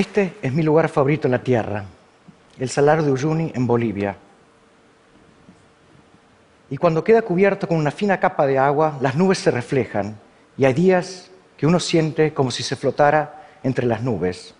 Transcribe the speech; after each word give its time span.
Este 0.00 0.32
es 0.40 0.50
mi 0.54 0.62
lugar 0.62 0.88
favorito 0.88 1.28
en 1.28 1.32
la 1.32 1.42
tierra, 1.42 1.84
el 2.58 2.70
Salar 2.70 3.02
de 3.02 3.12
Uyuni 3.12 3.52
en 3.54 3.66
Bolivia. 3.66 4.16
Y 6.70 6.78
cuando 6.78 7.04
queda 7.04 7.20
cubierto 7.20 7.68
con 7.68 7.76
una 7.76 7.90
fina 7.90 8.18
capa 8.18 8.46
de 8.46 8.56
agua, 8.56 8.96
las 9.02 9.14
nubes 9.14 9.36
se 9.36 9.50
reflejan 9.50 10.16
y 10.56 10.64
hay 10.64 10.72
días 10.72 11.30
que 11.58 11.66
uno 11.66 11.78
siente 11.78 12.32
como 12.32 12.50
si 12.50 12.62
se 12.62 12.76
flotara 12.76 13.46
entre 13.62 13.84
las 13.84 14.00
nubes. 14.00 14.54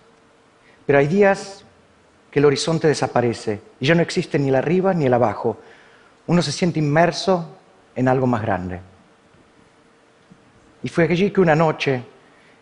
Pero 0.84 0.98
hay 0.98 1.06
días 1.06 1.64
que 2.30 2.40
el 2.40 2.44
horizonte 2.44 2.86
desaparece 2.86 3.62
y 3.80 3.86
ya 3.86 3.94
no 3.94 4.02
existe 4.02 4.38
ni 4.38 4.50
el 4.50 4.56
arriba 4.56 4.92
ni 4.92 5.06
el 5.06 5.14
abajo. 5.14 5.56
Uno 6.26 6.42
se 6.42 6.52
siente 6.52 6.80
inmerso 6.80 7.56
en 7.96 8.08
algo 8.08 8.26
más 8.26 8.42
grande. 8.42 8.78
Y 10.82 10.90
fue 10.90 11.04
allí 11.04 11.30
que 11.30 11.40
una 11.40 11.56
noche, 11.56 12.02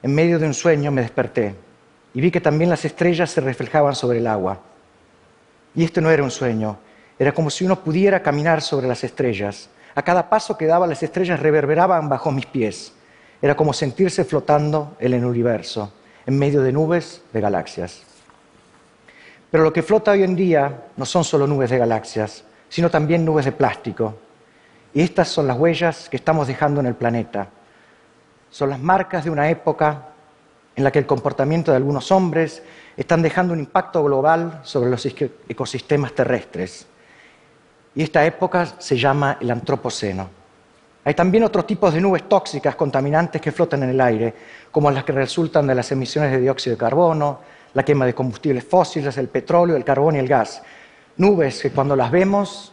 en 0.01 0.15
medio 0.15 0.39
de 0.39 0.47
un 0.47 0.55
sueño, 0.55 0.93
me 0.93 1.03
desperté 1.03 1.67
y 2.15 2.21
vi 2.21 2.31
que 2.31 2.41
también 2.41 2.71
las 2.71 2.85
estrellas 2.85 3.31
se 3.31 3.41
reflejaban 3.41 3.95
sobre 3.95 4.19
el 4.19 4.27
agua. 4.27 4.61
Y 5.75 5.85
esto 5.85 6.01
no 6.01 6.11
era 6.11 6.23
un 6.23 6.31
sueño, 6.31 6.79
era 7.19 7.33
como 7.33 7.51
si 7.51 7.65
uno 7.65 7.83
pudiera 7.83 8.23
caminar 8.23 8.63
sobre 8.63 8.89
las 8.89 9.05
estrellas. 9.05 9.69
A 9.95 10.03
cada 10.03 10.29
paso 10.29 10.57
que 10.57 10.67
daba 10.67 10.87
las 10.87 11.03
estrellas 11.03 11.41
reverberaban 11.41 12.09
bajo 12.09 12.31
mis 12.31 12.47
pies. 12.47 12.93
Era 13.43 13.57
como 13.57 13.73
sentirse 13.73 14.25
flotando 14.25 14.97
en 14.99 15.15
el 15.15 15.25
universo, 15.25 15.93
en 16.27 16.39
medio 16.39 16.63
de 16.63 16.73
nubes 16.73 17.23
de 17.33 17.41
galaxias. 17.41 18.03
Pero 19.51 19.65
lo 19.65 19.73
que 19.73 19.83
flota 19.83 20.13
hoy 20.13 20.23
en 20.23 20.37
día 20.37 20.85
no 20.97 21.07
son 21.07 21.25
solo 21.25 21.47
nubes 21.47 21.71
de 21.71 21.79
galaxias, 21.79 22.45
sino 22.69 22.91
también 22.91 23.25
nubes 23.25 23.45
de 23.45 23.53
plástico. 23.53 24.19
Y 24.95 25.03
estas 25.03 25.29
son 25.29 25.47
las 25.47 25.59
huellas 25.59 26.09
que 26.09 26.17
estamos 26.17 26.47
dejando 26.47 26.81
en 26.81 26.87
el 26.87 26.95
planeta 26.95 27.49
son 28.51 28.71
las 28.71 28.81
marcas 28.81 29.25
de 29.25 29.31
una 29.31 29.51
época 29.51 30.09
en 30.79 30.85
la 30.85 30.93
que 30.93 31.01
el 31.01 31.07
comportamiento 31.07 31.73
de 31.73 31.77
algunos 31.77 32.13
hombres 32.13 32.63
están 32.97 33.21
dejando 33.21 33.53
un 33.53 33.59
impacto 33.59 34.01
global 34.05 34.61
sobre 34.63 34.89
los 34.89 35.05
ecosistemas 35.05 36.13
terrestres. 36.13 36.87
Y 37.97 38.03
esta 38.05 38.25
época 38.25 38.65
se 38.79 38.97
llama 38.97 39.39
el 39.41 39.51
antropoceno. 39.51 40.31
Hay 41.05 41.15
también 41.15 41.43
otros 41.43 41.67
tipos 41.67 41.93
de 41.93 42.01
nubes 42.01 42.29
tóxicas, 42.29 42.77
contaminantes 42.77 43.41
que 43.41 43.51
flotan 43.51 43.83
en 43.83 43.91
el 43.91 44.01
aire, 44.01 44.33
como 44.71 44.89
las 44.93 45.03
que 45.03 45.11
resultan 45.11 45.67
de 45.67 45.75
las 45.75 45.91
emisiones 45.91 46.31
de 46.31 46.41
dióxido 46.41 46.77
de 46.77 46.81
carbono, 46.81 47.41
la 47.75 47.83
quema 47.83 48.07
de 48.07 48.15
combustibles 48.15 48.63
fósiles, 48.63 49.19
el 49.19 49.27
petróleo, 49.27 49.75
el 49.75 49.85
carbón 49.85 50.15
y 50.15 50.21
el 50.21 50.29
gas. 50.29 50.63
Nubes 51.17 51.61
que 51.61 51.73
cuando 51.73 51.97
las 51.97 52.13
vemos 52.13 52.73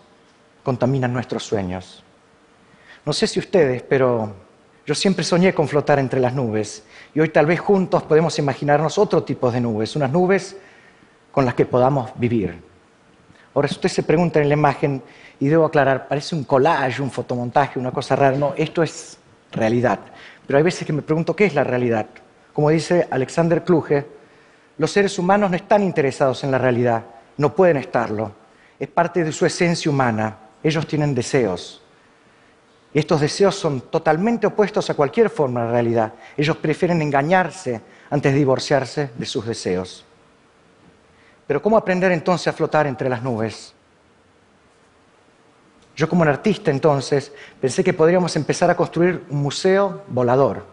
contaminan 0.63 1.11
nuestros 1.11 1.43
sueños. 1.43 2.03
No 3.03 3.13
sé 3.13 3.25
si 3.25 3.39
ustedes, 3.39 3.81
pero 3.81 4.44
yo 4.85 4.95
siempre 4.95 5.23
soñé 5.23 5.53
con 5.53 5.67
flotar 5.67 5.99
entre 5.99 6.19
las 6.19 6.33
nubes 6.33 6.83
y 7.13 7.19
hoy 7.19 7.29
tal 7.29 7.45
vez 7.45 7.59
juntos 7.59 8.03
podemos 8.03 8.37
imaginarnos 8.39 8.97
otro 8.97 9.23
tipo 9.23 9.51
de 9.51 9.61
nubes, 9.61 9.95
unas 9.95 10.11
nubes 10.11 10.57
con 11.31 11.45
las 11.45 11.53
que 11.53 11.65
podamos 11.65 12.11
vivir. 12.15 12.61
Ahora, 13.53 13.67
si 13.67 13.75
usted 13.75 13.89
se 13.89 14.03
pregunta 14.03 14.41
en 14.41 14.49
la 14.49 14.53
imagen, 14.53 15.01
y 15.39 15.47
debo 15.47 15.65
aclarar, 15.65 16.07
parece 16.07 16.35
un 16.35 16.43
collage, 16.43 17.01
un 17.01 17.11
fotomontaje, 17.11 17.79
una 17.79 17.91
cosa 17.91 18.15
rara, 18.15 18.37
no, 18.37 18.53
esto 18.55 18.83
es 18.83 19.17
realidad. 19.51 19.99
Pero 20.45 20.57
hay 20.57 20.63
veces 20.63 20.85
que 20.85 20.93
me 20.93 21.01
pregunto 21.01 21.35
qué 21.35 21.45
es 21.45 21.55
la 21.55 21.63
realidad. 21.63 22.05
Como 22.53 22.69
dice 22.69 23.07
Alexander 23.09 23.63
Kluge, 23.63 24.05
los 24.77 24.91
seres 24.91 25.17
humanos 25.19 25.49
no 25.49 25.55
están 25.55 25.83
interesados 25.83 26.43
en 26.43 26.51
la 26.51 26.57
realidad, 26.57 27.03
no 27.37 27.53
pueden 27.53 27.77
estarlo. 27.77 28.31
Es 28.79 28.87
parte 28.87 29.23
de 29.23 29.31
su 29.31 29.45
esencia 29.45 29.91
humana. 29.91 30.37
Ellos 30.63 30.87
tienen 30.87 31.13
deseos, 31.13 31.81
estos 32.99 33.19
deseos 33.19 33.55
son 33.55 33.81
totalmente 33.81 34.47
opuestos 34.47 34.89
a 34.89 34.93
cualquier 34.93 35.29
forma 35.29 35.65
de 35.65 35.71
realidad. 35.71 36.13
Ellos 36.37 36.55
prefieren 36.57 37.01
engañarse 37.01 37.81
antes 38.09 38.31
de 38.31 38.39
divorciarse 38.39 39.09
de 39.17 39.25
sus 39.25 39.45
deseos. 39.45 40.05
Pero 41.45 41.61
¿cómo 41.61 41.77
aprender 41.77 42.11
entonces 42.13 42.47
a 42.47 42.53
flotar 42.53 42.87
entre 42.87 43.09
las 43.09 43.21
nubes? 43.21 43.73
Yo 45.95 46.09
como 46.09 46.21
un 46.21 46.27
artista 46.27 46.71
entonces 46.71 47.31
pensé 47.59 47.83
que 47.83 47.93
podríamos 47.93 48.35
empezar 48.35 48.69
a 48.69 48.75
construir 48.75 49.25
un 49.29 49.41
museo 49.41 50.03
volador. 50.07 50.65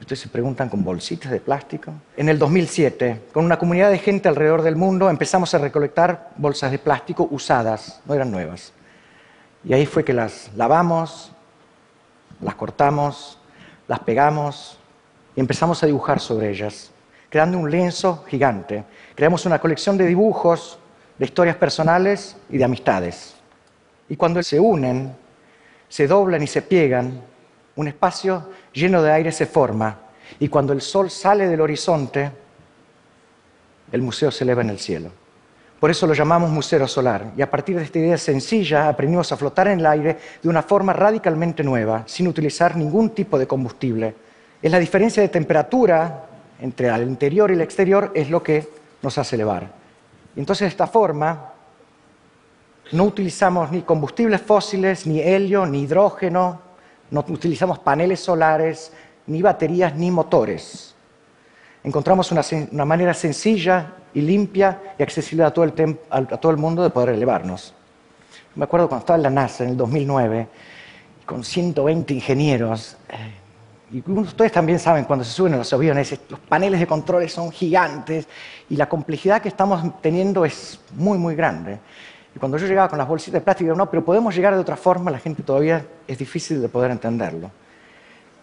Ustedes 0.00 0.20
se 0.20 0.28
preguntan 0.28 0.68
con 0.68 0.84
bolsitas 0.84 1.32
de 1.32 1.40
plástico. 1.40 1.92
En 2.16 2.28
el 2.28 2.38
2007, 2.38 3.28
con 3.32 3.44
una 3.44 3.58
comunidad 3.58 3.90
de 3.90 3.98
gente 3.98 4.28
alrededor 4.28 4.62
del 4.62 4.76
mundo, 4.76 5.08
empezamos 5.08 5.54
a 5.54 5.58
recolectar 5.58 6.32
bolsas 6.36 6.70
de 6.70 6.78
plástico 6.78 7.28
usadas, 7.30 8.00
no 8.04 8.14
eran 8.14 8.30
nuevas. 8.30 8.72
Y 9.64 9.72
ahí 9.72 9.86
fue 9.86 10.04
que 10.04 10.12
las 10.12 10.50
lavamos, 10.54 11.32
las 12.40 12.54
cortamos, 12.54 13.38
las 13.88 14.00
pegamos 14.00 14.78
y 15.34 15.40
empezamos 15.40 15.82
a 15.82 15.86
dibujar 15.86 16.20
sobre 16.20 16.50
ellas, 16.50 16.90
creando 17.28 17.58
un 17.58 17.70
lienzo 17.70 18.24
gigante. 18.28 18.84
Creamos 19.14 19.46
una 19.46 19.58
colección 19.58 19.96
de 19.96 20.06
dibujos, 20.06 20.78
de 21.18 21.24
historias 21.24 21.56
personales 21.56 22.36
y 22.50 22.58
de 22.58 22.64
amistades. 22.64 23.34
Y 24.08 24.16
cuando 24.16 24.42
se 24.42 24.60
unen, 24.60 25.14
se 25.88 26.06
doblan 26.06 26.42
y 26.42 26.46
se 26.46 26.62
piegan, 26.62 27.22
un 27.76 27.88
espacio 27.88 28.50
lleno 28.72 29.02
de 29.02 29.12
aire 29.12 29.32
se 29.32 29.46
forma. 29.46 29.98
Y 30.38 30.48
cuando 30.48 30.72
el 30.72 30.80
sol 30.80 31.10
sale 31.10 31.46
del 31.48 31.60
horizonte, 31.60 32.30
el 33.92 34.02
museo 34.02 34.30
se 34.30 34.44
eleva 34.44 34.62
en 34.62 34.70
el 34.70 34.78
cielo. 34.78 35.10
Por 35.80 35.90
eso 35.90 36.06
lo 36.06 36.14
llamamos 36.14 36.50
museo 36.50 36.86
solar. 36.88 37.32
Y 37.36 37.42
a 37.42 37.50
partir 37.50 37.76
de 37.76 37.84
esta 37.84 37.98
idea 37.98 38.16
sencilla 38.16 38.88
aprendimos 38.88 39.30
a 39.30 39.36
flotar 39.36 39.68
en 39.68 39.80
el 39.80 39.86
aire 39.86 40.16
de 40.42 40.48
una 40.48 40.62
forma 40.62 40.92
radicalmente 40.92 41.62
nueva, 41.62 42.04
sin 42.06 42.28
utilizar 42.28 42.76
ningún 42.76 43.10
tipo 43.10 43.38
de 43.38 43.46
combustible. 43.46 44.14
Es 44.62 44.70
la 44.70 44.78
diferencia 44.78 45.22
de 45.22 45.28
temperatura 45.28 46.24
entre 46.60 46.88
el 46.88 47.02
interior 47.02 47.50
y 47.50 47.54
el 47.54 47.60
exterior 47.60 48.10
es 48.14 48.30
lo 48.30 48.42
que 48.42 48.68
nos 49.02 49.18
hace 49.18 49.36
elevar. 49.36 49.70
Y 50.34 50.40
entonces 50.40 50.64
de 50.64 50.70
esta 50.70 50.86
forma 50.86 51.52
no 52.92 53.04
utilizamos 53.04 53.70
ni 53.70 53.82
combustibles 53.82 54.40
fósiles, 54.40 55.06
ni 55.06 55.20
helio, 55.20 55.66
ni 55.66 55.82
hidrógeno, 55.82 56.60
no 57.10 57.24
utilizamos 57.28 57.78
paneles 57.78 58.20
solares, 58.20 58.92
ni 59.26 59.42
baterías, 59.42 59.94
ni 59.94 60.10
motores. 60.10 60.85
Encontramos 61.86 62.32
una, 62.32 62.84
manera 62.84 63.14
sencilla 63.14 63.92
y 64.12 64.20
limpia 64.20 64.94
y 64.98 65.04
accesible 65.04 65.44
a 65.44 65.52
todo 65.52 65.64
el, 65.64 65.98
a 66.10 66.36
todo 66.36 66.50
el 66.50 66.58
mundo 66.58 66.82
de 66.82 66.90
poder 66.90 67.10
elevarnos. 67.10 67.72
Me 68.56 68.64
acuerdo 68.64 68.88
cuando 68.88 69.04
estaba 69.04 69.16
en 69.18 69.22
la 69.22 69.30
NASA 69.30 69.62
en 69.62 69.70
el 69.70 69.76
2009, 69.76 70.48
con 71.24 71.44
120 71.44 72.12
ingenieros, 72.12 72.96
eh, 73.08 73.30
y 73.92 74.10
ustedes 74.10 74.50
también 74.50 74.80
saben 74.80 75.04
cuando 75.04 75.24
se 75.24 75.30
suben 75.30 75.54
a 75.54 75.58
los 75.58 75.72
aviones, 75.72 76.18
los 76.28 76.40
paneles 76.40 76.80
de 76.80 76.88
controles 76.88 77.32
son 77.32 77.52
gigantes 77.52 78.26
y 78.68 78.74
la 78.74 78.88
complejidad 78.88 79.40
que 79.40 79.48
estamos 79.48 79.80
teniendo 80.02 80.44
es 80.44 80.80
muy, 80.96 81.18
muy 81.18 81.36
grande. 81.36 81.78
Y 82.34 82.40
cuando 82.40 82.58
yo 82.58 82.66
llegaba 82.66 82.88
con 82.88 82.98
las 82.98 83.06
bolsitas 83.06 83.34
de 83.34 83.42
plástico, 83.42 83.76
no, 83.76 83.88
pero 83.88 84.04
podemos 84.04 84.34
llegar 84.34 84.54
de 84.54 84.60
otra 84.60 84.76
forma, 84.76 85.12
la 85.12 85.20
gente 85.20 85.44
todavía 85.44 85.86
es 86.08 86.18
difícil 86.18 86.60
de 86.60 86.68
poder 86.68 86.90
entenderlo. 86.90 87.48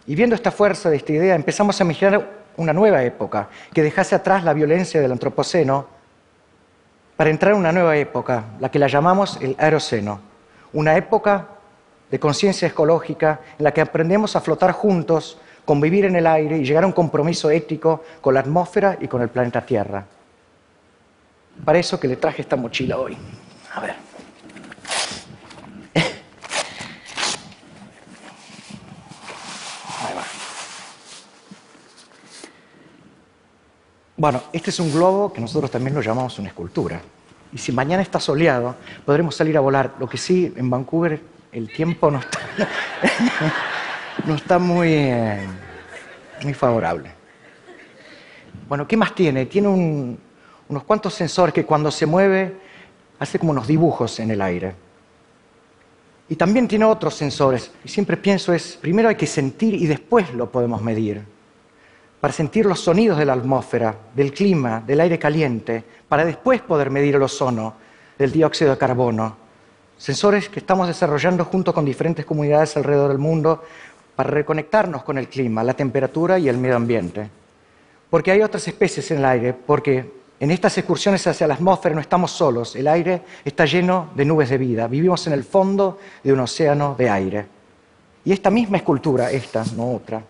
Y 0.08 0.16
viendo 0.16 0.34
esta 0.34 0.50
fuerza 0.50 0.90
de 0.90 0.96
esta 0.96 1.12
idea, 1.12 1.36
empezamos 1.36 1.78
a 1.82 1.84
imaginar 1.84 2.43
una 2.58 2.74
nueva 2.74 3.04
época, 3.04 3.50
que 3.74 3.84
dejase 3.84 4.16
atrás 4.16 4.44
la 4.44 4.54
violencia 4.54 5.02
del 5.02 5.12
antropoceno 5.12 5.88
para 7.16 7.30
entrar 7.30 7.54
en 7.54 7.60
una 7.60 7.72
nueva 7.72 7.96
época, 7.98 8.46
la 8.60 8.70
que 8.70 8.80
la 8.80 8.88
llamamos 8.88 9.38
el 9.42 9.56
aeroceno, 9.60 10.20
una 10.74 10.96
época 10.96 11.48
de 12.10 12.20
conciencia 12.20 12.68
ecológica 12.68 13.40
en 13.58 13.64
la 13.64 13.72
que 13.72 13.82
aprendemos 13.82 14.36
a 14.36 14.42
flotar 14.42 14.72
juntos, 14.72 15.38
convivir 15.66 16.06
en 16.06 16.16
el 16.16 16.28
aire 16.28 16.58
y 16.58 16.66
llegar 16.66 16.84
a 16.84 16.88
un 16.88 16.94
compromiso 16.94 17.50
ético 17.50 18.04
con 18.22 18.34
la 18.34 18.42
atmósfera 18.42 18.98
y 19.00 19.08
con 19.08 19.22
el 19.22 19.30
planeta 19.30 19.66
Tierra. 19.66 20.06
Para 21.64 21.80
eso 21.80 22.00
que 22.00 22.08
le 22.08 22.18
traje 22.18 22.42
esta 22.42 22.56
mochila 22.56 22.98
hoy. 22.98 23.18
A 23.74 23.80
ver. 23.80 24.13
Bueno, 34.24 34.42
este 34.54 34.70
es 34.70 34.80
un 34.80 34.90
globo 34.90 35.34
que 35.34 35.42
nosotros 35.42 35.70
también 35.70 35.94
lo 35.94 36.02
llamamos 36.02 36.40
una 36.40 36.48
escultura. 36.48 37.02
Y 37.52 37.58
si 37.58 37.74
mañana 37.74 38.02
está 38.02 38.22
soleado, 38.22 38.74
podremos 39.06 39.36
salir 39.36 39.58
a 39.58 39.60
volar. 39.60 39.96
Lo 40.00 40.08
que 40.08 40.18
sí, 40.18 40.54
en 40.56 40.70
Vancouver 40.70 41.22
el 41.52 41.68
tiempo 41.68 42.10
no 42.10 42.20
está, 42.20 42.40
no 44.26 44.36
está 44.36 44.60
muy, 44.60 44.94
eh, 44.94 45.46
muy 46.42 46.54
favorable. 46.54 47.12
Bueno, 48.70 48.88
¿qué 48.88 48.96
más 48.96 49.14
tiene? 49.14 49.46
Tiene 49.46 49.68
unos 49.68 50.84
cuantos 50.86 51.14
sensores 51.14 51.54
que 51.54 51.66
cuando 51.66 51.92
se 51.92 52.06
mueve 52.06 52.56
hace 53.20 53.38
como 53.38 53.52
unos 53.52 53.68
dibujos 53.68 54.22
en 54.22 54.32
el 54.32 54.42
aire. 54.42 54.74
Y 56.30 56.38
también 56.38 56.70
tiene 56.70 56.86
otros 56.86 57.14
sensores. 57.14 57.72
Y 57.84 57.90
siempre 57.90 58.16
pienso 58.16 58.54
es, 58.54 58.78
primero 58.78 59.10
hay 59.10 59.16
que 59.16 59.28
sentir 59.28 59.74
y 59.74 59.86
después 59.86 60.34
lo 60.34 60.50
podemos 60.50 60.82
medir 60.82 61.33
para 62.24 62.32
sentir 62.32 62.66
los 62.66 62.80
sonidos 62.80 63.18
de 63.18 63.26
la 63.26 63.34
atmósfera, 63.34 63.94
del 64.16 64.32
clima, 64.32 64.82
del 64.88 65.02
aire 65.02 65.20
caliente, 65.20 65.84
para 66.08 66.24
después 66.24 66.62
poder 66.62 66.90
medir 66.90 67.16
el 67.16 67.22
ozono, 67.22 67.74
del 68.18 68.32
dióxido 68.32 68.72
de 68.72 68.78
carbono. 68.78 69.36
Sensores 69.98 70.48
que 70.48 70.62
estamos 70.62 70.88
desarrollando 70.88 71.44
junto 71.44 71.74
con 71.74 71.84
diferentes 71.84 72.26
comunidades 72.26 72.78
alrededor 72.78 73.10
del 73.10 73.18
mundo 73.18 73.62
para 74.16 74.30
reconectarnos 74.30 75.04
con 75.04 75.18
el 75.18 75.28
clima, 75.28 75.66
la 75.66 75.74
temperatura 75.74 76.40
y 76.40 76.48
el 76.48 76.58
medio 76.58 76.78
ambiente. 76.78 77.30
porque 78.10 78.32
hay 78.32 78.42
otras 78.42 78.66
especies 78.70 79.12
en 79.12 79.18
el 79.18 79.26
aire, 79.26 79.52
porque 79.52 80.10
en 80.40 80.50
estas 80.50 80.78
excursiones 80.78 81.28
hacia 81.28 81.46
la 81.46 81.56
atmósfera 81.56 81.94
no 81.94 82.00
estamos 82.00 82.32
solos, 82.32 82.74
el 82.78 82.88
aire 82.88 83.22
está 83.44 83.66
lleno 83.66 84.12
de 84.16 84.24
nubes 84.24 84.50
de 84.50 84.58
vida, 84.58 84.88
vivimos 84.88 85.28
en 85.28 85.34
el 85.34 85.44
fondo 85.44 86.00
de 86.24 86.32
un 86.32 86.40
océano 86.40 86.96
de 86.98 87.10
aire. 87.10 87.46
Y 88.24 88.32
esta 88.32 88.50
misma 88.50 88.78
escultura, 88.78 89.30
esta, 89.30 89.66
no 89.76 89.96
otra, 89.96 90.24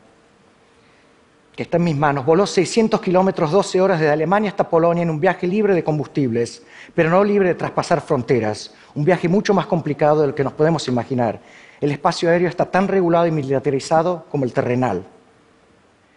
que 1.55 1.63
está 1.63 1.77
en 1.77 1.83
mis 1.83 1.95
manos, 1.95 2.25
voló 2.25 2.47
600 2.47 2.99
kilómetros, 2.99 3.51
12 3.51 3.79
horas 3.79 3.99
desde 3.99 4.11
Alemania 4.11 4.49
hasta 4.49 4.69
Polonia 4.69 5.03
en 5.03 5.09
un 5.11 5.19
viaje 5.19 5.45
libre 5.45 5.75
de 5.75 5.83
combustibles, 5.83 6.63
pero 6.95 7.09
no 7.09 7.23
libre 7.23 7.49
de 7.49 7.55
traspasar 7.55 8.01
fronteras, 8.01 8.73
un 8.95 9.05
viaje 9.05 9.29
mucho 9.29 9.53
más 9.53 9.67
complicado 9.67 10.21
del 10.21 10.33
que 10.33 10.43
nos 10.43 10.53
podemos 10.53 10.87
imaginar. 10.87 11.39
El 11.79 11.91
espacio 11.91 12.29
aéreo 12.29 12.49
está 12.49 12.65
tan 12.65 12.87
regulado 12.87 13.27
y 13.27 13.31
militarizado 13.31 14.25
como 14.31 14.45
el 14.45 14.53
terrenal. 14.53 15.05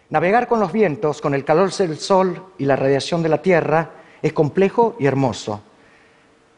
Navegar 0.09 0.47
con 0.47 0.59
los 0.59 0.71
vientos, 0.71 1.21
con 1.21 1.35
el 1.35 1.43
calor 1.43 1.71
del 1.71 1.97
sol 1.97 2.43
y 2.57 2.65
la 2.65 2.75
radiación 2.75 3.21
de 3.21 3.29
la 3.29 3.41
Tierra, 3.41 3.91
es 4.21 4.33
complejo 4.33 4.95
y 4.99 5.05
hermoso. 5.05 5.61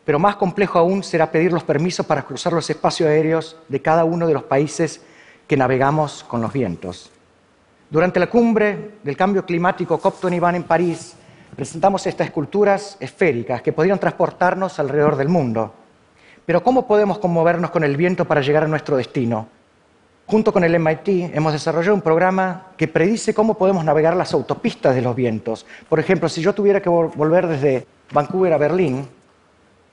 Pero 0.06 0.20
más 0.20 0.38
complejo 0.38 0.80
aún 0.80 1.04
será 1.04 1.31
pedir 1.31 1.52
los 1.52 1.64
permisos 1.64 2.06
para 2.06 2.24
cruzar 2.24 2.54
los 2.54 2.70
espacios 2.70 3.10
aéreos 3.10 3.58
de 3.68 3.81
cada 3.81 4.06
uno 4.06 4.26
de 4.26 4.34
los 4.34 4.44
países 4.44 5.02
que 5.48 5.58
navegamos 5.58 6.24
con 6.24 6.42
los 6.42 6.54
vientos. 6.54 7.12
Durante 7.89 8.19
la 8.19 8.30
cumbre 8.30 9.00
del 9.01 9.18
cambio 9.18 9.44
climático 9.44 10.00
COP21 10.00 10.57
en 10.57 10.63
París, 10.63 11.15
presentamos 11.56 12.06
estas 12.06 12.27
esculturas 12.27 12.95
esféricas 13.00 13.63
que 13.63 13.74
podrían 13.74 13.97
transportarnos 13.97 14.77
alrededor 14.77 15.15
del 15.15 15.27
mundo. 15.27 15.74
Pero 16.45 16.62
¿cómo 16.62 16.86
podemos 16.86 17.18
conmovernos 17.18 17.71
con 17.71 17.83
el 17.83 17.97
viento 17.97 18.25
para 18.25 18.41
llegar 18.41 18.63
a 18.63 18.68
nuestro 18.68 18.95
destino? 18.95 19.47
Junto 20.27 20.53
con 20.53 20.63
el 20.63 20.80
MIT 20.80 21.33
hemos 21.33 21.51
desarrollado 21.51 21.95
un 21.95 22.01
programa 22.01 22.68
que 22.77 22.88
predice 22.88 23.33
cómo 23.33 23.56
podemos 23.56 23.83
navegar 23.83 24.15
las 24.15 24.35
autopistas 24.35 24.94
de 24.94 25.01
los 25.01 25.15
vientos. 25.15 25.65
Por 25.89 26.00
ejemplo, 26.00 26.30
si 26.30 26.44
yo 26.44 26.53
tuviera 26.53 26.83
que 26.83 26.89
volver 26.89 27.47
desde 27.47 27.88
Vancouver 28.12 28.53
a 28.53 28.57
Berlín, 28.59 29.07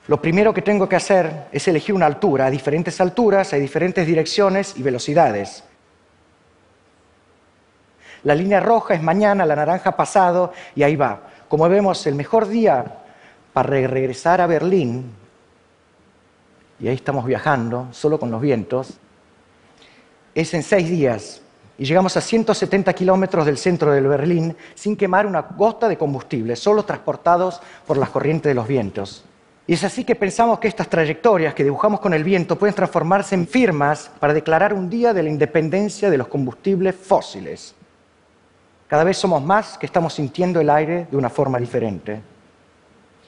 lo 0.05 0.21
primero 0.21 0.53
que 0.53 0.61
tengo 0.61 0.87
que 0.87 0.95
hacer 0.95 1.47
es 1.51 1.67
elegir 1.67 1.95
una 1.95 2.05
altura. 2.05 2.45
A 2.45 2.51
diferentes 2.51 3.01
alturas 3.01 3.53
hay 3.53 3.59
diferentes 3.59 4.05
direcciones 4.05 4.75
y 4.77 4.83
velocidades. 4.83 5.63
La 8.23 8.35
línea 8.35 8.59
roja 8.59 8.93
es 8.93 9.01
mañana, 9.01 9.45
la 9.45 9.55
naranja 9.55 9.95
pasado 9.95 10.53
y 10.75 10.83
ahí 10.83 10.95
va. 10.95 11.21
Como 11.47 11.67
vemos, 11.69 12.05
el 12.07 12.15
mejor 12.15 12.47
día 12.47 12.85
para 13.53 13.69
regresar 13.69 14.41
a 14.41 14.47
Berlín, 14.47 15.11
y 16.79 16.87
ahí 16.87 16.95
estamos 16.95 17.25
viajando, 17.25 17.87
solo 17.91 18.19
con 18.19 18.29
los 18.29 18.41
vientos, 18.41 18.99
es 20.35 20.53
en 20.53 20.61
seis 20.61 20.89
días 20.89 21.41
y 21.77 21.85
llegamos 21.85 22.17
a 22.17 22.21
170 22.21 22.91
kilómetros 22.93 23.45
del 23.45 23.57
centro 23.57 23.91
de 23.91 24.01
Berlín 24.01 24.55
sin 24.73 24.95
quemar 24.95 25.25
una 25.25 25.41
gota 25.41 25.87
de 25.87 25.97
combustible, 25.97 26.55
solo 26.55 26.83
transportados 26.83 27.61
por 27.85 27.97
las 27.97 28.09
corrientes 28.09 28.49
de 28.49 28.55
los 28.55 28.67
vientos. 28.67 29.23
Y 29.67 29.73
es 29.73 29.83
así 29.83 30.03
que 30.03 30.15
pensamos 30.15 30.59
que 30.59 30.67
estas 30.67 30.89
trayectorias 30.89 31.53
que 31.53 31.63
dibujamos 31.63 31.99
con 31.99 32.13
el 32.13 32.23
viento 32.23 32.55
pueden 32.57 32.73
transformarse 32.73 33.35
en 33.35 33.47
firmas 33.47 34.09
para 34.19 34.33
declarar 34.33 34.73
un 34.73 34.89
día 34.89 35.13
de 35.13 35.23
la 35.23 35.29
independencia 35.29 36.09
de 36.09 36.17
los 36.17 36.29
combustibles 36.29 36.95
fósiles. 36.95 37.75
Cada 38.87 39.03
vez 39.03 39.17
somos 39.17 39.43
más 39.43 39.77
que 39.77 39.85
estamos 39.85 40.13
sintiendo 40.13 40.59
el 40.59 40.69
aire 40.69 41.07
de 41.09 41.17
una 41.17 41.29
forma 41.29 41.59
diferente. 41.59 42.21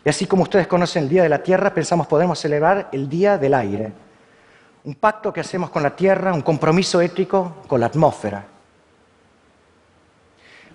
Y 0.04 0.10
así 0.10 0.26
como 0.26 0.44
ustedes 0.44 0.68
conocen 0.68 1.04
el 1.04 1.10
Día 1.10 1.24
de 1.24 1.30
la 1.30 1.44
Tierra, 1.44 1.74
pensamos 1.74 2.08
podemos 2.08 2.40
celebrar 2.40 2.90
el 2.92 3.10
Día 3.10 3.38
del 3.38 3.54
Aire 3.54 3.92
un 4.84 4.96
pacto 4.96 5.34
que 5.34 5.42
hacemos 5.42 5.70
con 5.70 5.84
la 5.84 5.96
tierra, 5.96 6.34
un 6.34 6.42
compromiso 6.42 7.02
ético 7.02 7.58
con 7.68 7.80
la 7.80 7.88
atmósfera. 7.88 8.46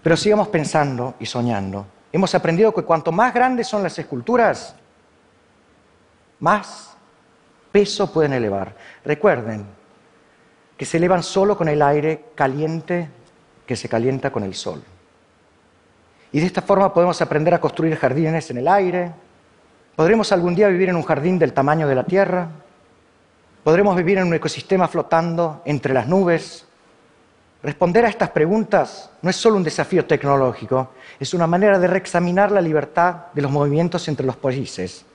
Pero 0.03 0.17
sigamos 0.17 0.49
pensando 0.49 1.15
y 1.19 1.27
soñando. 1.27 1.87
Hemos 2.13 2.35
aprendido 2.35 2.73
que 2.75 2.83
cuanto 2.83 3.11
más 3.11 3.33
grandes 3.33 3.67
son 3.67 3.83
las 3.83 3.99
esculturas, 3.99 4.77
más 6.39 6.97
peso 7.73 8.13
pueden 8.13 8.35
elevar. 8.35 8.77
Recuerden 9.05 9.67
que 10.77 10.85
se 10.85 10.99
elevan 10.99 11.23
solo 11.23 11.57
con 11.57 11.69
el 11.69 11.81
aire 11.83 12.27
caliente 12.35 13.09
que 13.67 13.77
se 13.77 13.89
calienta 13.89 14.31
con 14.31 14.43
el 14.43 14.55
sol. 14.55 14.83
Y 16.33 16.41
de 16.41 16.47
esta 16.47 16.63
forma 16.63 16.93
podemos 16.93 17.21
aprender 17.23 17.55
a 17.55 17.61
construir 17.61 17.97
jardines 17.97 18.51
en 18.51 18.59
el 18.59 18.69
aire. 18.69 19.13
Podremos 19.95 20.33
algún 20.33 20.55
día 20.55 20.69
vivir 20.69 20.89
en 20.89 20.97
un 20.97 21.05
jardín 21.05 21.39
del 21.39 21.53
tamaño 21.53 21.87
de 21.87 21.95
la 21.95 22.05
Tierra. 22.05 22.49
¿Podremos 23.63 23.97
vivir 23.97 24.19
en 24.19 24.27
un 24.27 24.35
ecosistema 24.35 24.89
flotando 24.89 25.63
entre 25.65 25.95
las 25.95 26.09
nubes? 26.09 26.67
Responder 27.63 28.05
a 28.05 28.09
estas 28.09 28.31
preguntas 28.31 29.11
no 29.23 29.31
es 29.31 29.37
solo 29.37 29.57
un 29.57 29.63
desafío 29.63 30.05
tecnológico, 30.05 30.91
es 31.19 31.33
una 31.33 31.47
manera 31.47 31.79
de 31.79 31.87
reexaminar 31.87 32.53
la 32.53 32.61
libertad 32.61 33.33
de 33.33 33.41
los 33.41 33.51
movimientos 33.51 34.07
entre 34.09 34.27
los 34.27 34.37
países 34.37 35.07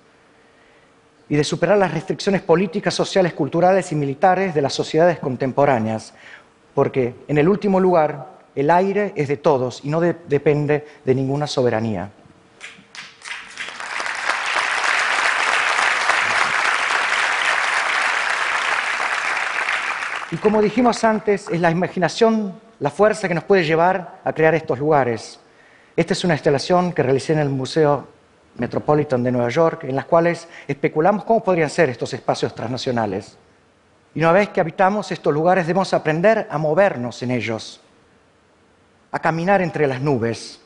y 1.30 1.36
de 1.36 1.44
superar 1.44 1.78
las 1.78 1.94
restricciones 1.94 2.42
políticas, 2.42 2.96
sociales, 2.96 3.34
culturales 3.34 3.92
y 3.92 3.96
militares 3.96 4.56
de 4.56 4.64
las 4.64 4.74
sociedades 4.74 5.20
contemporáneas, 5.20 6.16
porque, 6.74 7.14
en 7.28 7.38
el 7.38 7.48
último 7.48 7.80
lugar, 7.80 8.39
el 8.56 8.72
aire 8.72 9.14
es 9.16 9.28
de 9.28 9.38
todos 9.38 9.82
y 9.84 9.90
no 9.90 10.02
depende 10.02 10.86
de 11.06 11.16
ninguna 11.16 11.48
soberanía. 11.48 12.12
Y 20.32 20.38
como 20.38 20.62
dijimos 20.62 21.04
antes, 21.04 21.48
es 21.50 21.60
la 21.60 21.72
imaginación 21.72 22.54
la 22.80 22.90
fuerza 22.90 23.28
que 23.28 23.34
nos 23.34 23.44
puede 23.44 23.64
llevar 23.64 24.20
a 24.24 24.32
crear 24.34 24.56
estos 24.56 24.80
lugares. 24.80 25.40
Esta 25.96 26.14
es 26.14 26.24
una 26.24 26.36
instalación 26.36 26.94
que 26.94 27.04
realicé 27.04 27.34
en 27.34 27.40
el 27.40 27.50
Museo 27.50 28.08
Metropolitan 28.56 29.24
de 29.24 29.32
Nueva 29.32 29.50
York, 29.50 29.86
en 29.86 29.96
las 29.96 30.06
cuales 30.06 30.48
especulamos 30.68 31.24
cómo 31.24 31.44
podrían 31.44 31.70
ser 31.70 31.90
estos 31.90 32.14
espacios 32.14 32.54
transnacionales. 32.54 33.38
Y 34.16 34.20
una 34.20 34.32
vez 34.32 34.50
que 34.50 34.62
habitamos 34.62 35.12
estos 35.12 35.34
lugares 35.34 35.68
debemos 35.68 35.94
aprender 35.94 36.48
a 36.50 36.58
movernos 36.58 37.22
en 37.22 37.32
ellos, 37.32 37.82
a 39.12 39.20
caminar 39.20 39.62
entre 39.62 39.88
las 39.88 40.02
nubes, 40.02 40.60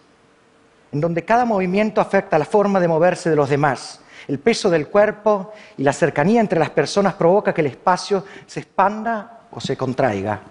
en 0.92 1.02
donde 1.02 1.26
cada 1.26 1.46
movimiento 1.46 2.02
afecta 2.02 2.38
la 2.38 2.46
forma 2.46 2.80
de 2.80 2.88
moverse 2.88 3.30
de 3.30 3.36
los 3.36 3.50
demás. 3.50 4.00
El 4.28 4.40
peso 4.40 4.70
del 4.70 4.88
cuerpo 4.88 5.52
y 5.78 5.84
la 5.84 5.94
cercanía 5.94 6.40
entre 6.40 6.60
las 6.60 6.70
personas 6.70 7.14
provoca 7.16 7.54
que 7.54 7.62
el 7.62 7.68
espacio 7.68 8.24
se 8.46 8.62
expanda 8.62 9.42
o 9.52 9.60
se 9.60 9.76
contraiga. 9.76 10.42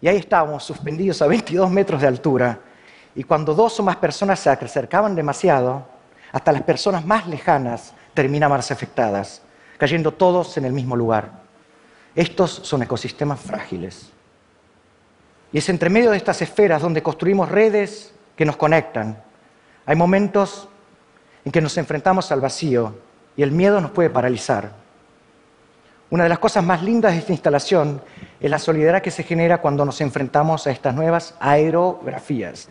Y 0.00 0.08
ahí 0.08 0.16
estábamos, 0.16 0.64
suspendidos 0.64 1.22
a 1.22 1.26
22 1.26 1.70
metros 1.70 2.00
de 2.00 2.06
altura, 2.06 2.58
y 3.14 3.22
cuando 3.24 3.54
dos 3.54 3.78
o 3.80 3.82
más 3.82 3.96
personas 3.96 4.40
se 4.40 4.50
acercaban 4.50 5.14
demasiado, 5.14 5.86
hasta 6.32 6.52
las 6.52 6.62
personas 6.62 7.06
más 7.06 7.26
lejanas 7.26 7.94
terminaban 8.12 8.58
afectadas, 8.58 9.40
cayendo 9.78 10.12
todos 10.12 10.56
en 10.56 10.64
el 10.64 10.72
mismo 10.72 10.96
lugar. 10.96 11.30
Estos 12.14 12.50
son 12.50 12.82
ecosistemas 12.82 13.40
frágiles. 13.40 14.13
Y 15.54 15.58
es 15.58 15.68
entre 15.68 15.88
medio 15.88 16.10
de 16.10 16.16
estas 16.16 16.42
esferas 16.42 16.82
donde 16.82 17.00
construimos 17.00 17.48
redes 17.48 18.12
que 18.34 18.44
nos 18.44 18.56
conectan. 18.56 19.22
Hay 19.86 19.94
momentos 19.94 20.68
en 21.44 21.52
que 21.52 21.60
nos 21.60 21.78
enfrentamos 21.78 22.32
al 22.32 22.40
vacío 22.40 22.92
y 23.36 23.44
el 23.44 23.52
miedo 23.52 23.80
nos 23.80 23.92
puede 23.92 24.10
paralizar. 24.10 24.72
Una 26.10 26.24
de 26.24 26.28
las 26.28 26.40
cosas 26.40 26.64
más 26.64 26.82
lindas 26.82 27.12
de 27.12 27.18
esta 27.18 27.30
instalación 27.30 28.02
es 28.40 28.50
la 28.50 28.58
solidaridad 28.58 29.00
que 29.00 29.12
se 29.12 29.22
genera 29.22 29.58
cuando 29.58 29.84
nos 29.84 30.00
enfrentamos 30.00 30.66
a 30.66 30.72
estas 30.72 30.92
nuevas 30.92 31.36
aerografías. 31.38 32.68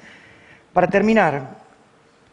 Para 0.74 0.88
terminar, 0.88 1.56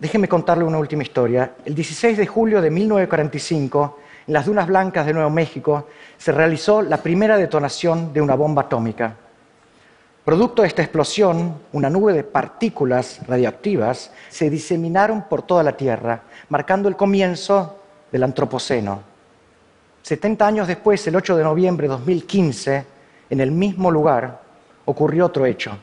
déjenme 0.00 0.26
contarle 0.26 0.64
una 0.64 0.78
última 0.78 1.04
historia. 1.04 1.52
El 1.64 1.76
16 1.76 2.18
de 2.18 2.26
julio 2.26 2.60
de 2.60 2.72
1945, 2.72 3.98
en 4.26 4.34
las 4.34 4.46
dunas 4.46 4.66
blancas 4.66 5.06
de 5.06 5.14
Nuevo 5.14 5.30
México, 5.30 5.86
se 6.18 6.32
realizó 6.32 6.82
la 6.82 6.96
primera 6.96 7.36
detonación 7.36 8.12
de 8.12 8.20
una 8.20 8.34
bomba 8.34 8.62
atómica. 8.62 9.14
Producto 10.24 10.60
de 10.60 10.68
esta 10.68 10.82
explosión, 10.82 11.54
una 11.72 11.88
nube 11.88 12.12
de 12.12 12.24
partículas 12.24 13.20
radioactivas 13.26 14.12
se 14.28 14.50
diseminaron 14.50 15.24
por 15.28 15.42
toda 15.42 15.62
la 15.62 15.76
Tierra, 15.76 16.22
marcando 16.50 16.90
el 16.90 16.96
comienzo 16.96 17.78
del 18.12 18.24
Antropoceno. 18.24 19.00
70 20.02 20.46
años 20.46 20.68
después, 20.68 21.06
el 21.06 21.16
8 21.16 21.38
de 21.38 21.44
noviembre 21.44 21.88
de 21.88 21.94
2015, 21.94 22.84
en 23.30 23.40
el 23.40 23.50
mismo 23.50 23.90
lugar, 23.90 24.42
ocurrió 24.84 25.24
otro 25.24 25.46
hecho. 25.46 25.78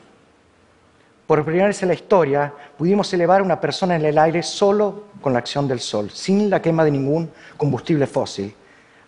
Por 1.26 1.44
primera 1.44 1.66
vez 1.66 1.82
en 1.82 1.88
la 1.88 1.94
historia 1.94 2.52
pudimos 2.76 3.12
elevar 3.12 3.40
a 3.40 3.44
una 3.44 3.60
persona 3.60 3.96
en 3.96 4.04
el 4.04 4.18
aire 4.18 4.44
solo 4.44 5.04
con 5.20 5.32
la 5.32 5.40
acción 5.40 5.66
del 5.66 5.80
sol, 5.80 6.10
sin 6.10 6.48
la 6.48 6.62
quema 6.62 6.84
de 6.84 6.92
ningún 6.92 7.28
combustible 7.56 8.06
fósil. 8.06 8.54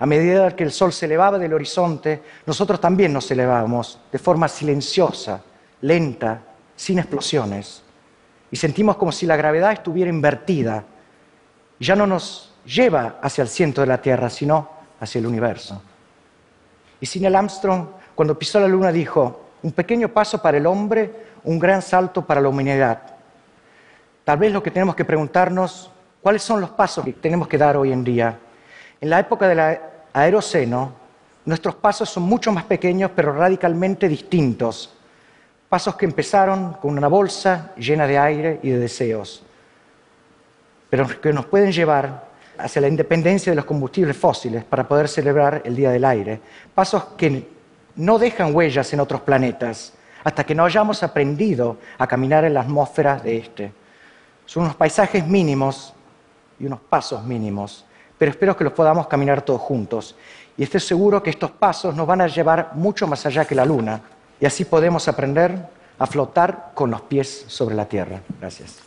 A 0.00 0.06
medida 0.06 0.56
que 0.56 0.64
el 0.64 0.72
sol 0.72 0.94
se 0.94 1.04
elevaba 1.04 1.38
del 1.38 1.52
horizonte, 1.52 2.22
nosotros 2.46 2.80
también 2.80 3.12
nos 3.12 3.30
elevábamos 3.30 4.00
de 4.10 4.18
forma 4.18 4.48
silenciosa, 4.48 5.42
lenta, 5.82 6.40
sin 6.74 6.98
explosiones. 6.98 7.82
Y 8.50 8.56
sentimos 8.56 8.96
como 8.96 9.12
si 9.12 9.26
la 9.26 9.36
gravedad 9.36 9.72
estuviera 9.72 10.08
invertida. 10.08 10.84
Ya 11.78 11.94
no 11.94 12.06
nos 12.06 12.54
lleva 12.64 13.18
hacia 13.20 13.42
el 13.42 13.48
centro 13.48 13.82
de 13.82 13.88
la 13.88 14.00
Tierra, 14.00 14.30
sino 14.30 14.70
hacia 14.98 15.18
el 15.18 15.26
universo. 15.26 15.82
Y 16.98 17.18
Neil 17.18 17.36
Armstrong, 17.36 17.88
cuando 18.14 18.38
pisó 18.38 18.58
la 18.58 18.68
luna, 18.68 18.90
dijo, 18.90 19.48
Un 19.62 19.72
pequeño 19.72 20.08
paso 20.08 20.40
para 20.40 20.56
el 20.56 20.66
hombre, 20.66 21.12
un 21.44 21.58
gran 21.58 21.82
salto 21.82 22.24
para 22.24 22.40
la 22.40 22.48
humanidad. 22.48 23.02
Tal 24.24 24.38
vez 24.38 24.50
lo 24.50 24.62
que 24.62 24.70
tenemos 24.70 24.94
que 24.94 25.04
preguntarnos, 25.04 25.90
¿cuáles 26.22 26.42
son 26.42 26.58
los 26.62 26.70
pasos 26.70 27.04
que 27.04 27.12
tenemos 27.12 27.48
que 27.48 27.58
dar 27.58 27.76
hoy 27.76 27.92
en 27.92 28.02
día? 28.02 28.38
En 28.98 29.10
la 29.10 29.18
época 29.18 29.46
del 29.46 29.89
aeroceno, 30.12 30.92
nuestros 31.44 31.74
pasos 31.76 32.08
son 32.08 32.24
mucho 32.24 32.52
más 32.52 32.64
pequeños, 32.64 33.10
pero 33.14 33.32
radicalmente 33.32 34.08
distintos. 34.08 34.94
Pasos 35.68 35.96
que 35.96 36.04
empezaron 36.04 36.74
con 36.74 36.96
una 36.96 37.08
bolsa 37.08 37.72
llena 37.76 38.06
de 38.06 38.18
aire 38.18 38.60
y 38.62 38.70
de 38.70 38.78
deseos, 38.78 39.42
pero 40.88 41.06
que 41.20 41.32
nos 41.32 41.46
pueden 41.46 41.72
llevar 41.72 42.28
hacia 42.58 42.82
la 42.82 42.88
independencia 42.88 43.52
de 43.52 43.56
los 43.56 43.64
combustibles 43.64 44.16
fósiles 44.16 44.64
para 44.64 44.86
poder 44.86 45.08
celebrar 45.08 45.62
el 45.64 45.74
Día 45.74 45.90
del 45.90 46.04
Aire. 46.04 46.40
Pasos 46.74 47.04
que 47.16 47.48
no 47.96 48.18
dejan 48.18 48.54
huellas 48.54 48.92
en 48.92 49.00
otros 49.00 49.20
planetas 49.22 49.94
hasta 50.24 50.44
que 50.44 50.54
no 50.54 50.64
hayamos 50.64 51.02
aprendido 51.02 51.78
a 51.98 52.06
caminar 52.06 52.44
en 52.44 52.54
la 52.54 52.60
atmósfera 52.60 53.16
de 53.16 53.38
este. 53.38 53.72
Son 54.44 54.64
unos 54.64 54.76
paisajes 54.76 55.26
mínimos 55.26 55.94
y 56.58 56.66
unos 56.66 56.80
pasos 56.80 57.24
mínimos, 57.24 57.86
pero 58.20 58.32
espero 58.32 58.54
que 58.54 58.64
los 58.64 58.74
podamos 58.74 59.06
caminar 59.06 59.40
todos 59.40 59.62
juntos. 59.62 60.14
Y 60.58 60.62
estoy 60.62 60.80
seguro 60.80 61.22
que 61.22 61.30
estos 61.30 61.52
pasos 61.52 61.94
nos 61.94 62.06
van 62.06 62.20
a 62.20 62.26
llevar 62.26 62.72
mucho 62.74 63.06
más 63.06 63.24
allá 63.24 63.46
que 63.46 63.54
la 63.54 63.64
luna 63.64 63.98
y 64.38 64.44
así 64.44 64.66
podemos 64.66 65.08
aprender 65.08 65.56
a 65.98 66.06
flotar 66.06 66.72
con 66.74 66.90
los 66.90 67.00
pies 67.00 67.46
sobre 67.48 67.74
la 67.74 67.86
tierra. 67.86 68.20
Gracias. 68.38 68.80